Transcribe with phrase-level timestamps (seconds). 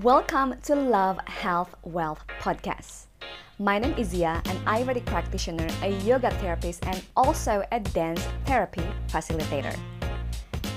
[0.00, 3.08] Welcome to Love, Health, Wealth podcast.
[3.58, 8.80] My name is Zia, an Ayurvedic practitioner, a yoga therapist, and also a dance therapy
[9.08, 9.78] facilitator.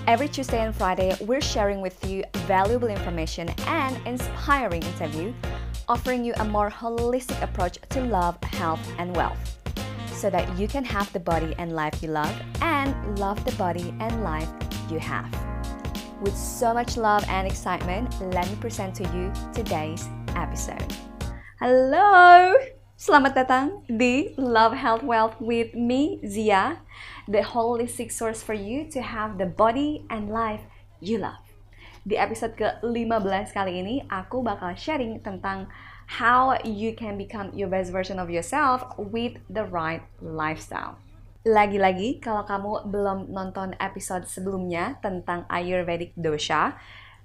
[0.05, 5.33] Every Tuesday and Friday, we're sharing with you valuable information and inspiring interview,
[5.87, 9.57] offering you a more holistic approach to love, health, and wealth,
[10.07, 13.95] so that you can have the body and life you love and love the body
[14.01, 14.49] and life
[14.91, 15.44] you have.
[16.21, 20.07] With so much love and excitement, let me present to you today's
[20.39, 20.87] episode.
[21.59, 22.55] Halo,
[22.95, 26.79] selamat datang di Love Health Wealth with me, Zia,
[27.27, 30.63] the holistic source for you to have the body and life
[31.03, 31.43] you love.
[32.07, 35.67] Di episode ke-15 kali ini, aku bakal sharing tentang
[36.07, 40.95] how you can become your best version of yourself with the right lifestyle.
[41.45, 46.73] Lagi-lagi, kalau kamu belum nonton episode sebelumnya tentang Ayurvedic dosha,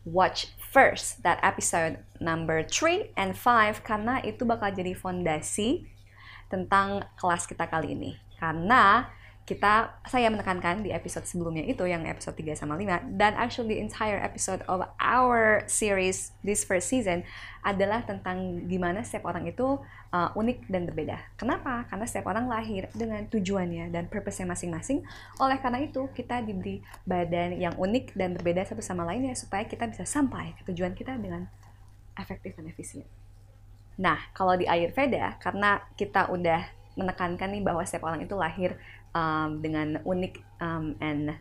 [0.05, 5.89] watch first that episode number 3 and 5 karena itu bakal jadi fondasi
[6.53, 8.13] tentang kelas kita kali ini.
[8.37, 9.09] Karena
[9.51, 13.83] kita saya menekankan di episode sebelumnya itu yang episode 3 sama 5 dan actually the
[13.83, 17.27] entire episode of our series this first season
[17.67, 19.83] adalah tentang gimana setiap orang itu
[20.15, 21.19] uh, unik dan berbeda.
[21.35, 21.83] Kenapa?
[21.91, 25.03] Karena setiap orang lahir dengan tujuannya dan purpose-nya masing-masing.
[25.43, 29.85] Oleh karena itu, kita diberi badan yang unik dan berbeda satu sama lainnya supaya kita
[29.93, 31.51] bisa sampai ke tujuan kita dengan
[32.17, 33.05] efektif dan efisien.
[34.01, 38.75] Nah, kalau di Ayurveda, karena kita udah menekankan nih bahwa setiap orang itu lahir
[39.15, 41.35] um, dengan unik um, and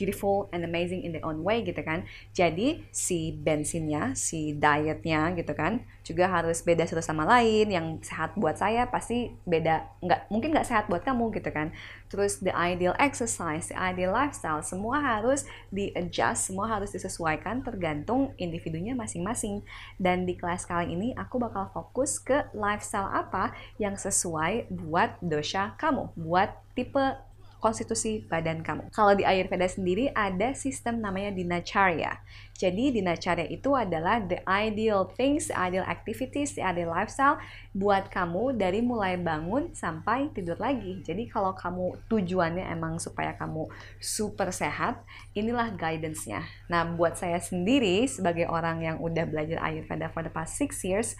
[0.00, 2.08] beautiful and amazing in their own way gitu kan.
[2.32, 7.68] Jadi si bensinnya, si dietnya gitu kan, juga harus beda satu sama lain.
[7.68, 11.76] Yang sehat buat saya pasti beda, nggak mungkin nggak sehat buat kamu gitu kan.
[12.08, 18.32] Terus the ideal exercise, the ideal lifestyle, semua harus di adjust, semua harus disesuaikan tergantung
[18.40, 19.60] individunya masing-masing.
[20.00, 25.76] Dan di kelas kali ini aku bakal fokus ke lifestyle apa yang sesuai buat dosha
[25.76, 27.29] kamu, buat tipe
[27.60, 28.88] konstitusi badan kamu.
[28.90, 32.18] Kalau di Ayurveda sendiri ada sistem namanya Dinacharya.
[32.60, 37.40] Jadi Dinacharya itu adalah the ideal things, the ideal activities, the ideal lifestyle
[37.72, 41.00] buat kamu dari mulai bangun sampai tidur lagi.
[41.00, 43.64] Jadi kalau kamu tujuannya emang supaya kamu
[43.96, 45.00] super sehat,
[45.32, 46.44] inilah guidance-nya.
[46.68, 51.16] Nah, buat saya sendiri sebagai orang yang udah belajar Ayurveda for the past six years,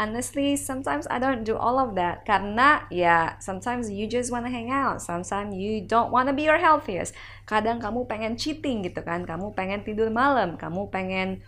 [0.00, 2.24] honestly sometimes I don't do all of that.
[2.24, 5.04] Karena ya sometimes you just wanna hang out.
[5.04, 7.12] Sometimes you don't wanna be your healthiest.
[7.44, 9.28] Kadang kamu pengen cheating gitu kan.
[9.28, 10.56] Kamu pengen tidur malam.
[10.56, 11.44] Kamu pengen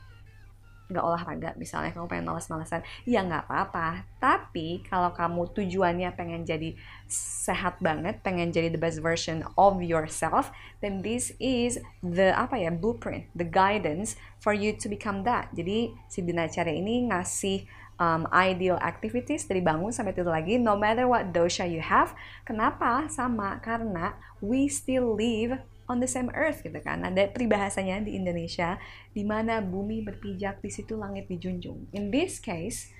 [0.92, 1.96] nggak olahraga misalnya.
[1.96, 2.84] Kamu pengen malas-malasan.
[3.08, 4.04] Ya nggak apa-apa.
[4.20, 6.76] Tapi kalau kamu tujuannya pengen jadi
[7.08, 10.48] sehat banget pengen jadi the best version of yourself
[10.80, 15.48] then this is the apa ya blueprint the guidance for you to become that.
[15.56, 17.64] Jadi si Dinacharya ini ngasih
[18.00, 22.16] um, ideal activities dari bangun sampai tidur lagi no matter what dosha you have.
[22.46, 23.08] Kenapa?
[23.12, 25.60] Sama karena we still live
[25.90, 27.02] on the same earth gitu kan.
[27.04, 28.78] Ada peribahasanya di Indonesia
[29.12, 31.90] di mana bumi berpijak di situ langit dijunjung.
[31.92, 32.90] In this case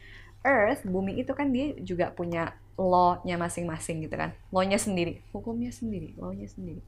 [0.42, 4.34] earth bumi itu kan dia juga punya law-nya masing-masing gitu kan.
[4.50, 6.82] Law-nya sendiri hukumnya sendiri law-nya sendiri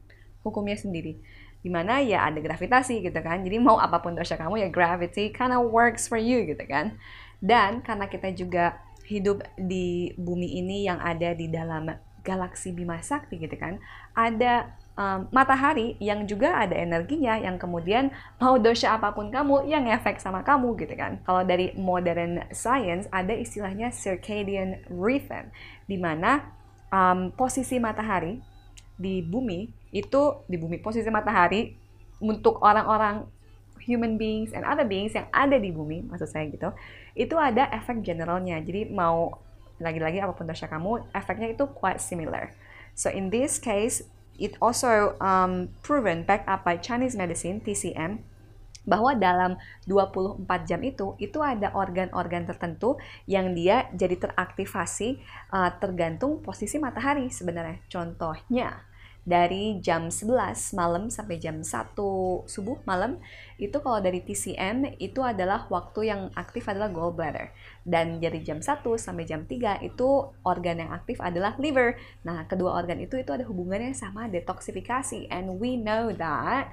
[0.44, 1.16] hukumnya sendiri.
[1.64, 3.40] Di mana ya ada gravitasi gitu kan.
[3.40, 7.00] Jadi mau apa pun dosha kamu ya gravity kind of works for you gitu kan
[7.44, 11.92] dan karena kita juga hidup di bumi ini yang ada di dalam
[12.24, 13.76] galaksi Bima Sakti gitu kan,
[14.16, 18.08] ada um, matahari yang juga ada energinya yang kemudian
[18.40, 21.20] mau dosa apa pun kamu yang efek sama kamu gitu kan.
[21.28, 25.52] Kalau dari modern science ada istilahnya circadian rhythm
[25.84, 26.48] di mana
[26.88, 28.40] um, posisi matahari
[28.96, 31.76] di bumi itu di bumi posisi matahari
[32.24, 33.26] untuk orang-orang
[33.84, 36.72] human beings and other beings yang ada di bumi maksud saya gitu
[37.14, 39.40] itu ada efek generalnya jadi mau
[39.78, 42.50] lagi-lagi apa pun dosa kamu efeknya itu quite similar
[42.96, 44.08] so in this case
[44.40, 48.22] it also um, proven back up by Chinese medicine TCM
[48.84, 49.56] bahwa dalam
[49.88, 55.18] 24 jam itu itu ada organ-organ tertentu yang dia jadi teraktivasi
[55.56, 57.80] uh, tergantung posisi matahari sebenarnya.
[57.88, 58.84] Contohnya
[59.24, 61.96] dari jam 11 malam sampai jam 1
[62.44, 63.16] subuh malam
[63.56, 67.48] itu kalau dari TCM itu adalah waktu yang aktif adalah gallbladder.
[67.84, 70.08] Dan dari jam 1 sampai jam 3 itu
[70.44, 71.96] organ yang aktif adalah liver.
[72.28, 75.32] Nah kedua organ itu itu ada hubungannya sama detoksifikasi.
[75.32, 76.68] And we know that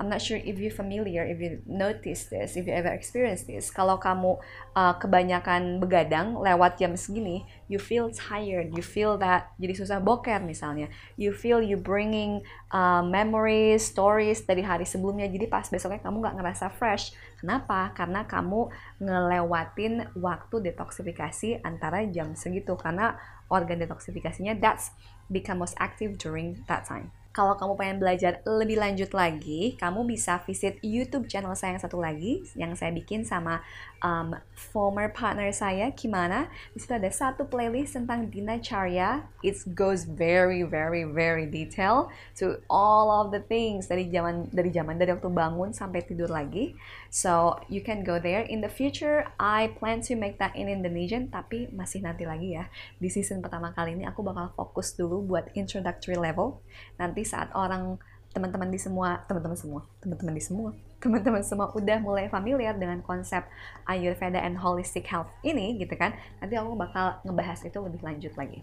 [0.00, 3.68] I'm not sure if you familiar, if you notice this, if you ever experience this.
[3.68, 4.40] Kalau kamu
[4.72, 10.40] uh, kebanyakan begadang lewat jam segini, you feel tired, you feel that jadi susah boker
[10.40, 10.88] misalnya.
[11.20, 12.40] You feel you bringing
[12.72, 15.28] uh, memories, stories dari hari sebelumnya.
[15.28, 17.12] Jadi pas besoknya kamu nggak ngerasa fresh.
[17.36, 17.92] Kenapa?
[17.92, 18.72] Karena kamu
[19.04, 22.72] ngelewatin waktu detoksifikasi antara jam segitu.
[22.80, 23.20] Karena
[23.52, 24.96] organ detoksifikasinya that's
[25.28, 30.42] become most active during that time kalau kamu pengen belajar lebih lanjut lagi, kamu bisa
[30.42, 33.62] visit YouTube channel saya yang satu lagi yang saya bikin sama
[34.02, 36.50] um, former partner saya, Kimana.
[36.74, 39.22] Di situ ada satu playlist tentang Dina Charya.
[39.46, 42.10] It goes very very very detail
[42.42, 46.74] to all of the things dari zaman dari zaman dari waktu bangun sampai tidur lagi.
[47.10, 48.46] So you can go there.
[48.46, 52.70] In the future, I plan to make that in Indonesian, tapi masih nanti lagi ya.
[53.02, 56.62] Di season pertama kali ini aku bakal fokus dulu buat introductory level.
[57.02, 57.98] Nanti saat orang
[58.30, 60.70] teman-teman di semua teman-teman semua teman-teman di semua
[61.02, 63.42] teman-teman semua udah mulai familiar dengan konsep
[63.90, 68.62] Ayurveda and holistic health ini gitu kan nanti aku bakal ngebahas itu lebih lanjut lagi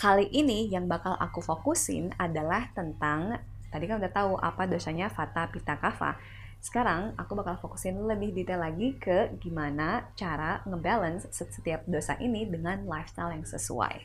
[0.00, 3.36] kali ini yang bakal aku fokusin adalah tentang
[3.68, 6.16] tadi kan udah tahu apa dosanya Vata Pitta Kapha
[6.62, 12.86] sekarang aku bakal fokusin lebih detail lagi ke gimana cara ngebalance setiap dosa ini dengan
[12.86, 13.98] lifestyle yang sesuai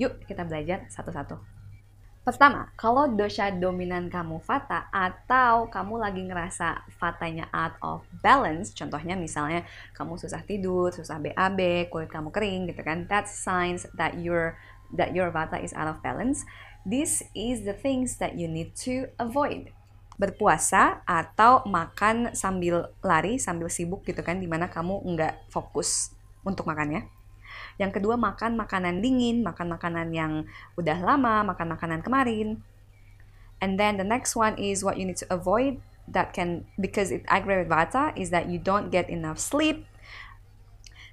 [0.00, 1.58] yuk kita belajar satu-satu
[2.28, 9.16] Pertama, kalau dosa dominan kamu fata atau kamu lagi ngerasa fatanya out of balance, contohnya
[9.16, 9.64] misalnya
[9.96, 14.60] kamu susah tidur, susah BAB, kulit kamu kering gitu kan, that's signs that your
[14.92, 16.44] that your vata is out of balance.
[16.84, 19.72] This is the things that you need to avoid.
[20.18, 26.12] Berpuasa atau makan sambil lari, sambil sibuk gitu kan, di mana kamu nggak fokus
[26.42, 27.06] untuk makannya
[27.78, 30.32] yang kedua makan makanan dingin, makan makanan yang
[30.74, 32.60] udah lama, makan makanan kemarin.
[33.62, 37.26] And then the next one is what you need to avoid that can because it
[37.26, 39.86] aggravate vata is that you don't get enough sleep.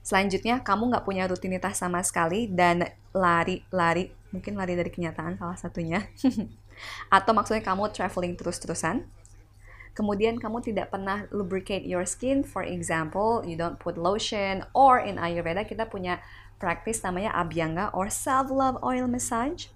[0.06, 6.06] Selanjutnya kamu nggak punya rutinitas sama sekali dan lari-lari mungkin lari dari kenyataan salah satunya.
[7.10, 9.08] Atau maksudnya kamu traveling terus-terusan.
[9.96, 15.16] Kemudian kamu tidak pernah lubricate your skin, for example, you don't put lotion or in
[15.16, 16.20] Ayurveda kita punya
[16.60, 19.72] practice namanya Abhyanga or self-love oil massage.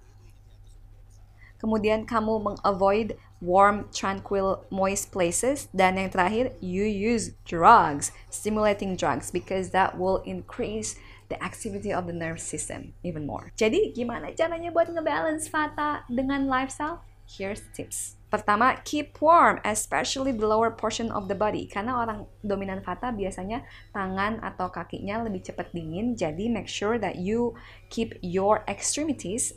[1.60, 5.68] Kemudian kamu mengavoid warm, tranquil, moist places.
[5.72, 10.96] Dan yang terakhir, you use drugs, stimulating drugs, because that will increase
[11.30, 13.54] the activity of the nerve system even more.
[13.54, 17.06] Jadi gimana caranya buat ngebalance Vata dengan lifestyle?
[17.30, 18.18] Here's tips.
[18.30, 21.66] Pertama, keep warm, especially the lower portion of the body.
[21.66, 27.18] Karena orang dominan vata biasanya tangan atau kakinya lebih cepat dingin, jadi make sure that
[27.18, 27.54] you
[27.90, 29.54] keep your extremities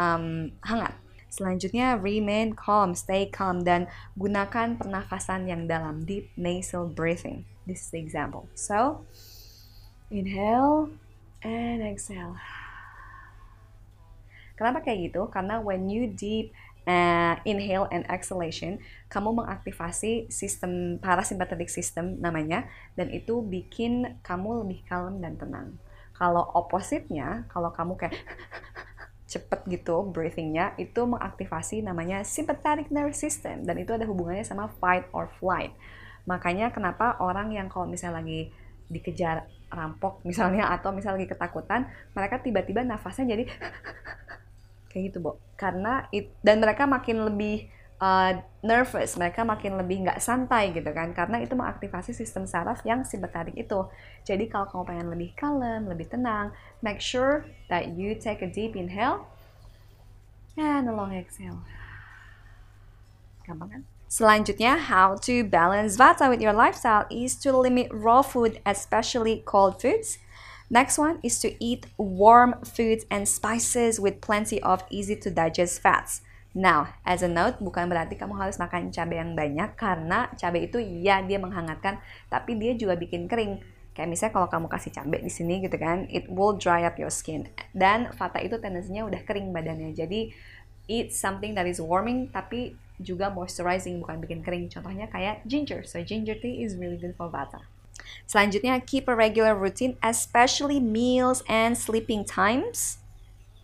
[0.00, 0.96] um, hangat.
[1.28, 7.44] Selanjutnya, remain calm, stay calm, dan gunakan pernafasan yang dalam, deep nasal breathing.
[7.68, 8.48] This is the example.
[8.56, 9.04] So,
[10.14, 10.94] inhale
[11.42, 12.38] and exhale.
[14.54, 15.26] Kenapa kayak gitu?
[15.34, 16.54] Karena when you deep
[16.86, 18.78] uh, inhale and exhalation,
[19.10, 25.68] kamu mengaktifasi sistem parasympathetic system namanya, dan itu bikin kamu lebih kalem dan tenang.
[26.14, 28.14] Kalau opposite-nya, kalau kamu kayak
[29.34, 35.10] cepet gitu breathingnya, itu mengaktifasi namanya sympathetic nervous system, dan itu ada hubungannya sama fight
[35.10, 35.74] or flight.
[36.30, 38.54] Makanya kenapa orang yang kalau misalnya lagi
[38.86, 43.44] dikejar rampok misalnya atau misalnya lagi ketakutan, mereka tiba-tiba nafasnya jadi
[44.90, 45.42] kayak gitu Bo.
[45.58, 47.68] Karena it, dan mereka makin lebih
[47.98, 53.02] uh, nervous mereka makin lebih nggak santai gitu kan karena itu mengaktifasi sistem saraf yang
[53.04, 53.86] simpatik itu.
[54.24, 58.78] Jadi kalau kamu pengen lebih kalem lebih tenang make sure that you take a deep
[58.78, 59.26] inhale
[60.56, 61.58] and a long exhale
[63.44, 63.82] gampang kan
[64.14, 69.82] Selanjutnya, how to balance Vata with your lifestyle is to limit raw food, especially cold
[69.82, 70.22] foods,
[70.72, 75.84] Next one is to eat warm foods and spices with plenty of easy to digest
[75.84, 76.24] fats.
[76.56, 80.80] Now, as a note, bukan berarti kamu harus makan cabai yang banyak karena cabai itu
[80.80, 82.00] ya dia menghangatkan,
[82.32, 83.60] tapi dia juga bikin kering.
[83.94, 87.12] Kayak misalnya kalau kamu kasih cabai di sini gitu kan, it will dry up your
[87.12, 87.44] skin.
[87.76, 89.92] Dan fata itu tendensinya udah kering badannya.
[89.92, 90.32] Jadi
[90.88, 94.70] eat something that is warming tapi juga moisturizing bukan bikin kering.
[94.70, 95.82] Contohnya kayak ginger.
[95.82, 97.62] So ginger tea is really good for vata.
[98.28, 103.00] Selanjutnya, keep a regular routine, especially meals and sleeping times.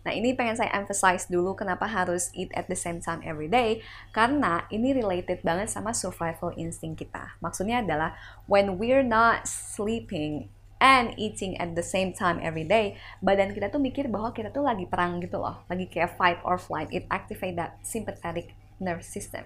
[0.00, 3.84] Nah, ini pengen saya emphasize dulu kenapa harus eat at the same time every day.
[4.16, 7.36] Karena ini related banget sama survival instinct kita.
[7.44, 8.16] Maksudnya adalah,
[8.48, 10.48] when we're not sleeping
[10.80, 14.64] and eating at the same time every day, badan kita tuh mikir bahwa kita tuh
[14.64, 15.60] lagi perang gitu loh.
[15.68, 16.88] Lagi kayak fight or flight.
[16.88, 19.44] It activate that sympathetic nervous system.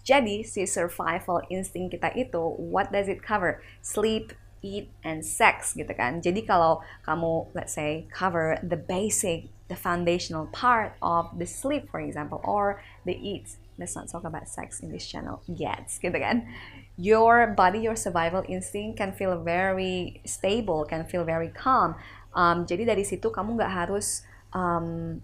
[0.00, 3.60] Jadi si survival instinct kita itu, what does it cover?
[3.84, 4.32] Sleep,
[4.64, 6.24] eat, and sex gitu kan.
[6.24, 12.00] Jadi kalau kamu let's say cover the basic, the foundational part of the sleep for
[12.00, 13.60] example, or the eat.
[13.80, 16.44] Let's not talk about sex in this channel yet, gitu kan.
[17.00, 21.96] Your body, your survival instinct can feel very stable, can feel very calm.
[22.36, 24.20] Um, jadi dari situ kamu nggak harus
[24.52, 25.18] um,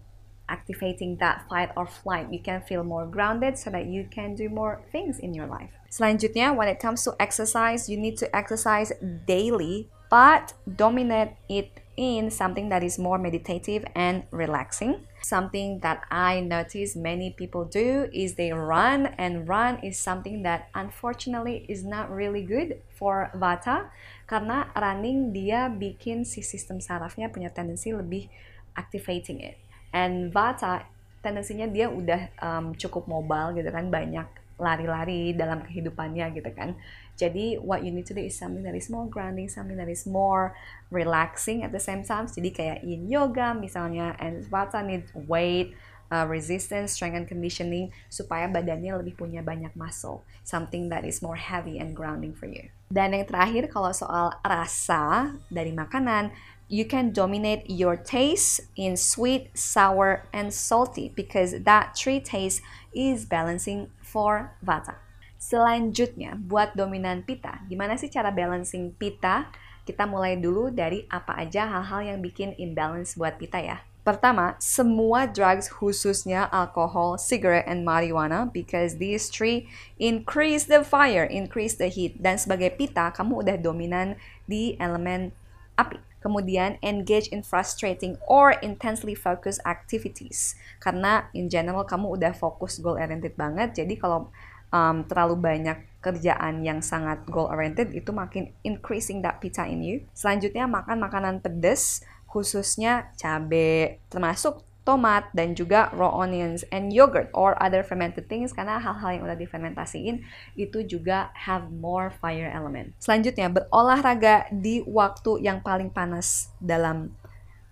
[0.48, 2.32] activating that fight or flight.
[2.32, 5.70] You can feel more grounded so that you can do more things in your life.
[5.90, 8.92] Selanjutnya, when it comes to exercise, you need to exercise
[9.26, 15.06] daily, but dominate it in something that is more meditative and relaxing.
[15.22, 20.68] Something that I notice many people do is they run, and run is something that
[20.74, 23.90] unfortunately is not really good for Vata
[24.28, 28.30] karena running dia bikin si sistem sarafnya punya tendensi lebih
[28.76, 29.56] activating it.
[29.96, 30.84] And Vata
[31.24, 36.76] tendensinya dia udah um, cukup mobile gitu kan, banyak lari-lari dalam kehidupannya gitu kan.
[37.16, 40.04] Jadi what you need to do is something that is more grounding, something that is
[40.04, 40.52] more
[40.92, 42.28] relaxing at the same time.
[42.28, 45.72] Jadi kayak in yoga misalnya, and Vata need weight,
[46.12, 50.22] uh, resistance, strength and conditioning supaya badannya lebih punya banyak muscle.
[50.44, 52.68] Something that is more heavy and grounding for you.
[52.86, 56.30] Dan yang terakhir kalau soal rasa dari makanan,
[56.68, 63.25] you can dominate your taste in sweet, sour, and salty because that three taste is
[63.25, 64.99] balancing for Vata.
[65.37, 69.46] Selanjutnya, buat dominan pita, gimana sih cara balancing pita?
[69.87, 73.78] Kita mulai dulu dari apa aja hal-hal yang bikin imbalance buat pita ya.
[74.06, 79.66] Pertama, semua drugs khususnya alkohol, cigarette, and marijuana because these three
[79.99, 82.14] increase the fire, increase the heat.
[82.23, 84.14] Dan sebagai pita, kamu udah dominan
[84.46, 85.35] di elemen
[85.75, 86.05] api.
[86.20, 90.58] Kemudian engage in frustrating or intensely focused activities.
[90.82, 93.78] Karena in general kamu udah fokus goal oriented banget.
[93.78, 94.32] Jadi kalau
[94.75, 99.96] um, terlalu banyak kerjaan yang sangat goal oriented itu makin increasing that pita in you.
[100.14, 107.58] Selanjutnya makan makanan pedas khususnya cabai termasuk tomat dan juga raw onions and yogurt or
[107.58, 108.54] other fermented things.
[108.54, 110.22] Karena hal-hal yang udah difermentasiin
[110.54, 112.94] itu juga have more fire element.
[113.02, 117.10] Selanjutnya berolahraga di waktu yang paling panas dalam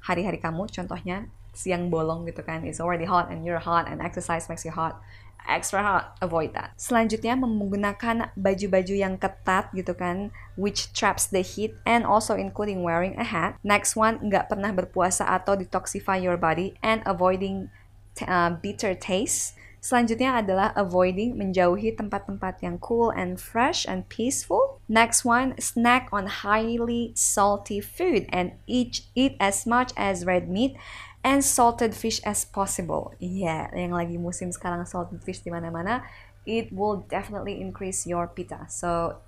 [0.03, 0.67] hari-hari kamu.
[0.69, 2.67] Contohnya siang bolong gitu kan.
[2.67, 4.99] It's already hot and you're hot and exercise makes you hot
[5.49, 6.73] extra hot, avoid that.
[6.77, 13.15] Selanjutnya menggunakan baju-baju yang ketat gitu kan, which traps the heat and also including wearing
[13.21, 13.61] a hat.
[13.63, 17.69] Next one, nggak pernah berpuasa atau detoxify your body and avoiding
[18.25, 19.57] uh, bitter taste.
[19.85, 24.81] Selanjutnya adalah avoiding menjauhi tempat-tempat yang cool and fresh and peaceful.
[24.89, 30.81] Next one, snack on highly salty food and eat eat as much as red meat
[31.25, 33.17] and salted fish as possible.
[33.19, 36.05] Iya, yeah, yang lagi musim sekarang salted fish di mana-mana,
[36.45, 38.69] it will definitely increase your pita.
[38.69, 39.19] So,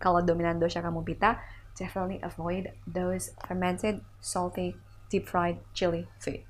[0.00, 1.36] kalau dominan dosha kamu pita,
[1.76, 4.74] definitely avoid those fermented, salty,
[5.12, 6.40] deep fried chili food.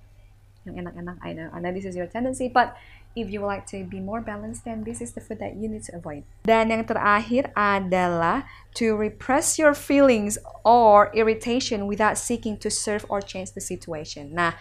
[0.63, 1.51] Yang enak-enak, I know.
[1.51, 2.79] I know this is your tendency, but
[3.19, 5.69] if you would like to be more balanced, then this is the food that you
[5.69, 6.23] need to avoid.
[6.47, 8.47] Dan yang terakhir adalah
[8.79, 14.33] to repress your feelings or irritation without seeking to serve or change the situation.
[14.33, 14.55] Nah,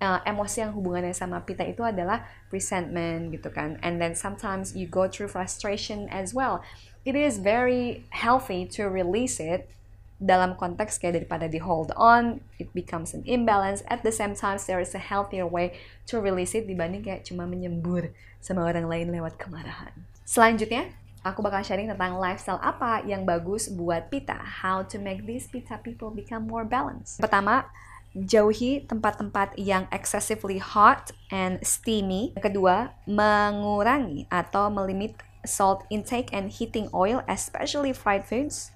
[0.00, 3.80] uh, emosi yang hubungannya sama pita itu adalah resentment gitu kan.
[3.80, 6.60] And then sometimes you go through frustration as well.
[7.06, 9.70] It is very healthy to release it
[10.16, 13.84] dalam konteks kayak daripada di hold on it becomes an imbalance.
[13.86, 15.76] At the same time there is a healthier way
[16.08, 18.10] to release it dibanding kayak cuma menyembur
[18.40, 19.92] sama orang lain lewat kemarahan.
[20.26, 20.90] Selanjutnya
[21.22, 24.40] aku bakal sharing tentang lifestyle apa yang bagus buat pita.
[24.64, 27.20] How to make these pita people become more balanced.
[27.20, 27.68] Pertama
[28.16, 32.32] jauhi tempat-tempat yang excessively hot and steamy.
[32.40, 38.72] Yang kedua, mengurangi atau melimit salt intake and heating oil, especially fried foods.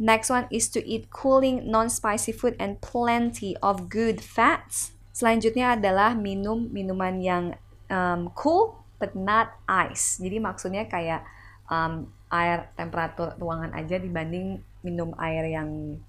[0.00, 4.96] Next one is to eat cooling, non-spicy food and plenty of good fats.
[5.12, 7.44] Selanjutnya adalah minum minuman yang
[7.92, 10.16] um, cool but not ice.
[10.16, 11.22] Jadi maksudnya kayak
[11.68, 16.00] um, air temperatur ruangan aja dibanding minum air yang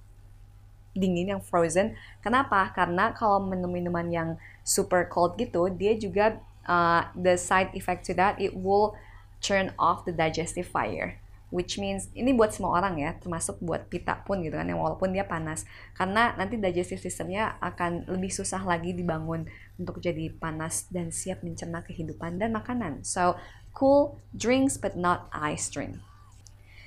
[0.92, 1.96] dingin yang frozen.
[2.20, 2.70] Kenapa?
[2.72, 4.28] Karena kalau minum minuman yang
[4.62, 8.94] super cold gitu, dia juga uh, the side effect to that it will
[9.42, 11.18] turn off the digestive fire.
[11.52, 15.12] Which means ini buat semua orang ya, termasuk buat pita pun gitu kan, yang walaupun
[15.12, 15.68] dia panas.
[15.92, 19.44] Karena nanti digestive systemnya akan lebih susah lagi dibangun
[19.76, 23.04] untuk jadi panas dan siap mencerna kehidupan dan makanan.
[23.04, 23.36] So,
[23.76, 26.00] cool drinks but not ice drink.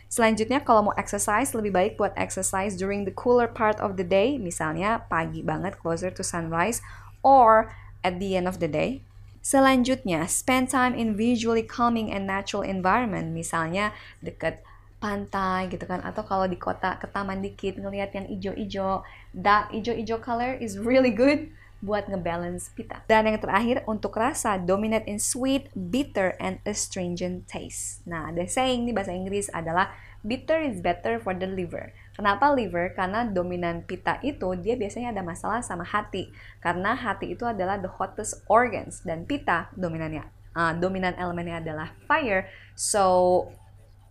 [0.08, 4.40] Selanjutnya kalau mau exercise lebih baik buat exercise during the cooler part of the day,
[4.40, 6.80] misalnya pagi banget closer to sunrise
[7.26, 7.74] or
[8.06, 9.02] at the end of the day.
[9.46, 13.30] Selanjutnya, spend time in visually calming and natural environment.
[13.30, 14.66] Misalnya deket
[14.98, 19.06] pantai gitu kan atau kalau di kota ke taman dikit ngelihat yang ijo-ijo
[19.38, 21.46] that ijo-ijo color is really good
[21.86, 23.06] buat ngebalance pita.
[23.06, 28.02] Dan yang terakhir untuk rasa dominate in sweet, bitter, and astringent taste.
[28.10, 29.94] Nah, the saying di bahasa Inggris adalah
[30.26, 31.94] bitter is better for the liver.
[32.18, 32.90] Kenapa liver?
[32.98, 36.34] Karena dominan pita itu dia biasanya ada masalah sama hati.
[36.58, 42.48] Karena hati itu adalah the hottest organs dan pita dominannya uh, dominan elemennya adalah fire.
[42.74, 43.52] So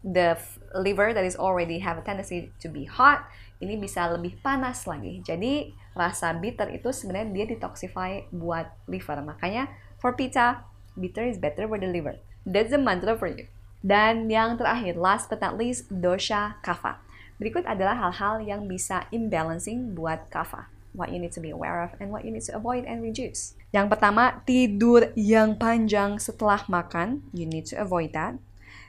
[0.04, 0.36] the
[0.76, 3.24] liver that is already have a tendency to be hot
[3.64, 5.24] ini bisa lebih panas lagi.
[5.24, 9.18] Jadi rasa bitter itu sebenarnya dia detoxify buat liver.
[9.22, 9.70] Makanya
[10.02, 10.66] for pita
[10.98, 12.18] bitter is better for the liver.
[12.44, 13.48] That's the mantra for you.
[13.84, 17.04] Dan yang terakhir, last but not least, dosha kapha.
[17.36, 20.70] Berikut adalah hal-hal yang bisa imbalancing buat kava.
[20.94, 23.58] What you need to be aware of and what you need to avoid and reduce.
[23.74, 27.26] Yang pertama, tidur yang panjang setelah makan.
[27.34, 28.38] You need to avoid that.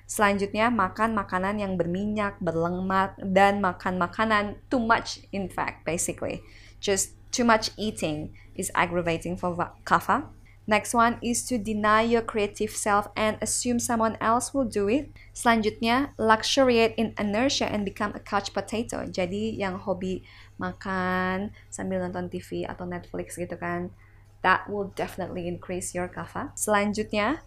[0.06, 6.46] Selanjutnya, makan makanan yang berminyak, berlemak, dan makan makanan too much in fact, basically.
[6.80, 10.32] Just too much eating is aggravating for kapha.
[10.66, 15.14] Next one is to deny your creative self and assume someone else will do it.
[15.30, 19.06] Selanjutnya, luxuriate in inertia and become a couch potato.
[19.06, 20.26] Jadi yang hobi
[20.58, 23.94] makan sambil nonton TV atau Netflix gitu kan,
[24.42, 26.50] that will definitely increase your kapha.
[26.58, 27.46] Selanjutnya,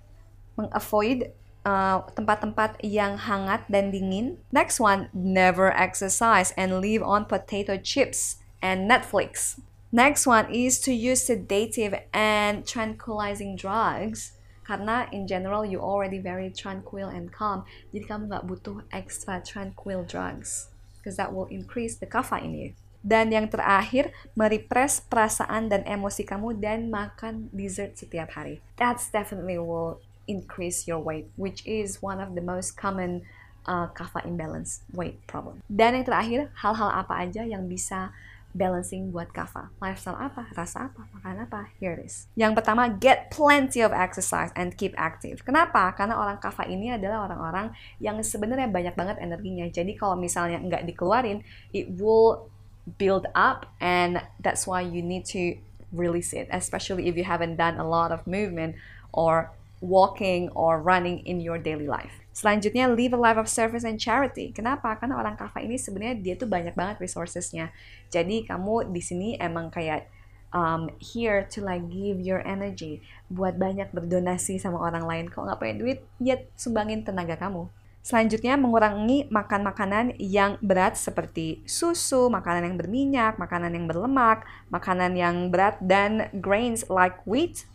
[0.55, 1.35] mengavoid
[1.67, 4.39] uh, tempat-tempat uh, yang hangat dan dingin.
[4.55, 9.61] Next one, never exercise and live on potato chips and Netflix.
[9.93, 14.37] Next one is to use sedative and tranquilizing drugs.
[14.69, 17.65] Karena in general you already very tranquil and calm.
[17.89, 20.69] Jadi kamu nggak butuh extra tranquil drugs
[21.01, 22.71] because that will increase the kapha in you.
[23.01, 28.61] Dan yang terakhir merepress perasaan dan emosi kamu dan makan dessert setiap hari.
[28.77, 33.25] That's definitely will increase your weight which is one of the most common
[33.65, 33.89] uh,
[34.29, 35.65] imbalance weight problem.
[35.73, 38.13] Dan yang terakhir hal-hal apa aja yang bisa
[38.57, 39.69] balancing buat kava.
[39.81, 40.49] Lifestyle apa?
[40.57, 41.05] Rasa apa?
[41.15, 41.69] Makan apa?
[41.77, 42.29] Here it is.
[42.35, 45.45] Yang pertama, get plenty of exercise and keep active.
[45.45, 45.93] Kenapa?
[45.93, 49.69] Karena orang kava ini adalah orang-orang yang sebenarnya banyak banget energinya.
[49.69, 51.45] Jadi kalau misalnya nggak dikeluarin,
[51.77, 52.49] it will
[52.97, 55.61] build up and that's why you need to
[55.93, 56.49] release it.
[56.49, 58.77] Especially if you haven't done a lot of movement
[59.13, 62.23] or walking or running in your daily life.
[62.35, 64.55] Selanjutnya, live a life of service and charity.
[64.55, 64.95] Kenapa?
[64.95, 67.75] Karena orang kava ini sebenarnya dia tuh banyak banget resourcesnya.
[68.15, 70.07] Jadi kamu di sini emang kayak
[70.55, 75.27] um, here to like give your energy buat banyak berdonasi sama orang lain.
[75.27, 77.67] Kalau nggak punya duit, ya sumbangin tenaga kamu.
[78.09, 85.13] Selanjutnya, mengurangi makan makanan yang berat seperti susu, makanan yang berminyak, makanan yang berlemak, makanan
[85.13, 87.69] yang berat, dan grains like wheat,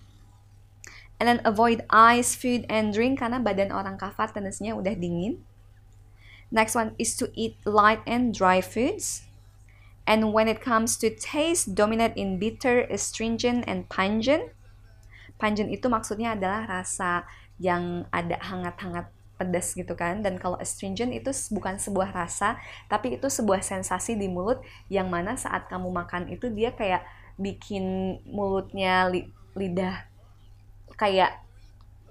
[1.21, 5.45] And then avoid ice, food, and drink karena badan orang kafat tendensinya udah dingin.
[6.53, 9.25] Next one is to eat light and dry foods.
[10.03, 14.51] And when it comes to taste, dominate in bitter, astringent, and pungent.
[15.39, 17.23] Pungent itu maksudnya adalah rasa
[17.57, 23.27] yang ada hangat-hangat pedas gitu kan dan kalau astringent itu bukan sebuah rasa tapi itu
[23.27, 24.61] sebuah sensasi di mulut
[24.93, 27.01] yang mana saat kamu makan itu dia kayak
[27.35, 30.05] bikin mulutnya li lidah
[30.95, 31.43] kayak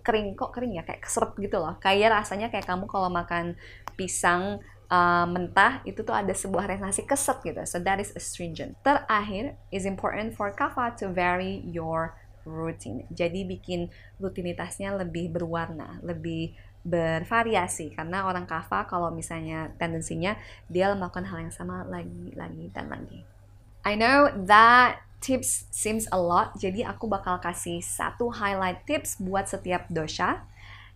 [0.02, 0.82] kering kok kering ya?
[0.82, 1.78] Kayak keserap gitu loh.
[1.78, 3.54] Kayak rasanya kayak kamu kalau makan
[3.94, 4.58] pisang
[4.92, 7.60] uh, mentah itu tuh ada sebuah sensasi keset gitu.
[7.64, 8.76] So that is astringent.
[8.84, 12.12] Terakhir is important for kava to vary your
[12.44, 13.08] routine.
[13.08, 17.94] Jadi bikin rutinitasnya lebih berwarna lebih bervariasi.
[17.94, 23.22] Karena orang kava kalau misalnya tendensinya dia melakukan hal yang sama lagi lagi dan lagi.
[23.82, 29.46] I know that tips seems a lot, jadi aku bakal kasih satu highlight tips buat
[29.46, 30.42] setiap dosha.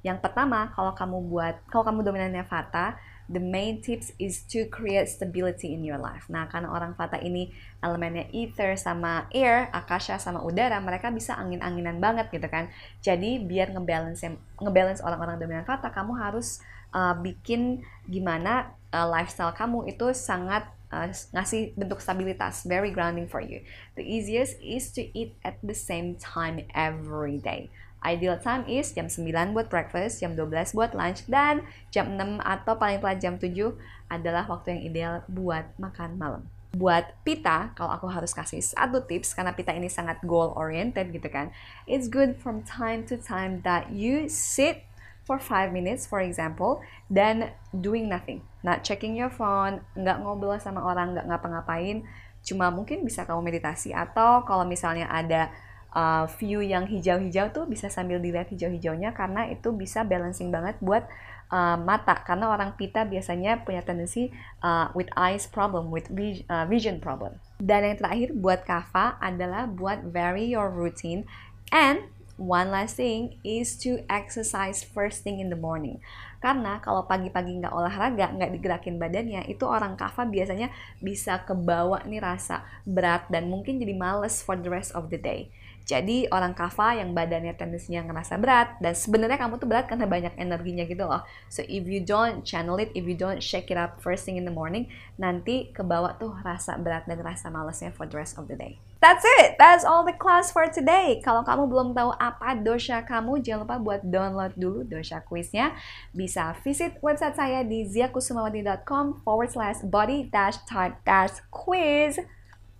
[0.02, 5.10] Yang pertama, kalau kamu buat, kalau kamu dominannya Vata, the main tips is to create
[5.10, 6.30] stability in your life.
[6.30, 7.50] Nah, karena orang Vata ini
[7.82, 12.70] elemennya ether sama air, akasha sama udara, mereka bisa angin-anginan banget gitu kan.
[13.02, 14.22] Jadi biar ngebalance
[14.62, 16.62] ngebalance orang-orang dominan Vata, kamu harus
[16.94, 23.42] uh, bikin gimana uh, lifestyle kamu itu sangat uh, ngasih bentuk stabilitas, very grounding for
[23.42, 23.62] you.
[23.98, 27.70] The easiest is to eat at the same time every day.
[28.06, 32.78] Ideal time is jam 9 buat breakfast, jam 12 buat lunch, dan jam 6 atau
[32.78, 33.74] paling telat jam 7
[34.06, 36.42] adalah waktu yang ideal buat makan malam.
[36.76, 41.26] Buat pita, kalau aku harus kasih satu tips, karena pita ini sangat goal oriented gitu
[41.26, 41.50] kan,
[41.88, 44.86] it's good from time to time that you sit
[45.26, 46.78] for 5 minutes for example
[47.10, 48.46] dan doing nothing.
[48.62, 52.06] Not checking your phone nggak ngobrol sama orang nggak ngapa-ngapain.
[52.46, 53.90] Cuma mungkin bisa kamu meditasi.
[53.90, 55.50] Atau kalau misalnya ada
[55.90, 61.10] uh, view yang hijau-hijau tuh bisa sambil dilihat hijau-hijaunya karena itu bisa balancing banget buat
[61.50, 62.22] uh, mata.
[62.22, 64.30] Karena orang pita biasanya punya tendensi
[64.62, 66.06] uh, with eyes problem, with
[66.46, 67.42] uh, vision problem.
[67.58, 71.26] Dan yang terakhir buat kava adalah buat vary your routine
[71.74, 76.00] and one last thing is to exercise first thing in the morning.
[76.40, 80.68] Karena kalau pagi-pagi nggak olahraga, nggak digerakin badannya, itu orang kava biasanya
[81.00, 85.48] bisa kebawa nih rasa berat dan mungkin jadi males for the rest of the day.
[85.86, 90.34] Jadi orang kava yang badannya tendensinya ngerasa berat dan sebenarnya kamu tuh berat karena banyak
[90.34, 91.22] energinya gitu loh.
[91.46, 94.42] So if you don't channel it, if you don't shake it up first thing in
[94.42, 98.58] the morning, nanti kebawa tuh rasa berat dan rasa malesnya for the rest of the
[98.58, 98.82] day.
[98.96, 99.60] That's it.
[99.60, 101.20] That's all the class for today.
[101.20, 105.76] Kalau kamu belum tahu apa dosha kamu, jangan lupa buat download dulu dosha quiznya.
[106.16, 112.16] Bisa visit website saya di ziakusumawati.com forward slash body dash type dash quiz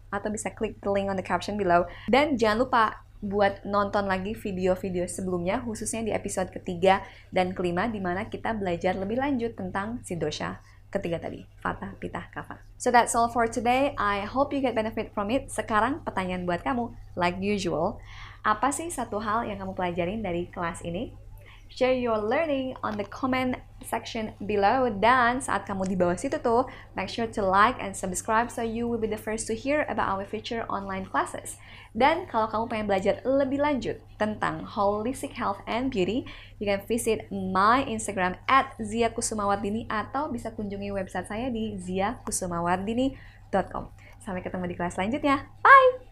[0.08, 1.84] atau bisa klik the link on the caption below.
[2.08, 2.84] Dan jangan lupa
[3.20, 8.96] buat nonton lagi video-video sebelumnya, khususnya di episode ketiga dan kelima, di mana kita belajar
[8.96, 12.62] lebih lanjut tentang si dosha ketiga tadi, Fata, Pita, Kapha.
[12.78, 13.92] So that's all for today.
[13.98, 15.50] I hope you get benefit from it.
[15.50, 17.98] Sekarang pertanyaan buat kamu, like usual,
[18.46, 21.10] apa sih satu hal yang kamu pelajarin dari kelas ini?
[21.68, 24.90] Share your learning on the comment section below.
[24.90, 26.66] Dan saat kamu di bawah situ tuh
[26.98, 30.10] make sure to like and subscribe so you will be the first to hear about
[30.10, 31.60] our future online classes.
[31.96, 36.24] Dan kalau kamu pengen belajar lebih lanjut tentang holistic health and beauty
[36.60, 43.88] you can visit my instagram at Zia Kusumawardini atau bisa kunjungi website saya di ziakusumawardini.com
[44.20, 45.46] sampai ketemu di kelas selanjutnya.
[45.62, 46.05] Bye